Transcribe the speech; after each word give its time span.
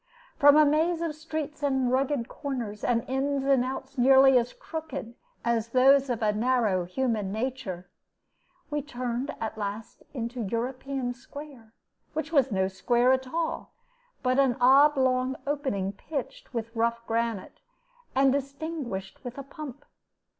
From 0.39 0.57
a 0.57 0.65
maze 0.65 0.99
of 1.03 1.13
streets 1.13 1.61
and 1.61 1.91
rugged 1.91 2.27
corners, 2.27 2.83
and 2.83 3.07
ins 3.07 3.43
and 3.45 3.63
outs 3.63 3.99
nearly 3.99 4.35
as 4.39 4.51
crooked 4.51 5.13
as 5.45 5.67
those 5.67 6.09
of 6.09 6.23
a 6.23 6.33
narrow 6.33 6.85
human 6.85 7.31
nature, 7.31 7.87
we 8.71 8.81
turned 8.81 9.29
at 9.39 9.59
last 9.59 10.01
into 10.11 10.41
European 10.41 11.13
Square, 11.13 11.75
which 12.13 12.31
was 12.31 12.51
no 12.51 12.67
square 12.67 13.11
at 13.11 13.27
all, 13.31 13.75
but 14.23 14.39
an 14.39 14.57
oblong 14.59 15.35
opening 15.45 15.91
pitched 15.91 16.51
with 16.51 16.75
rough 16.75 17.05
granite, 17.05 17.59
and 18.15 18.33
distinguished 18.33 19.23
with 19.23 19.37
a 19.37 19.43
pump. 19.43 19.85